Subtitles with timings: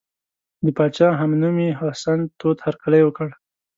[0.63, 3.27] د پاچا همنومي حسن تود هرکلی وکړ.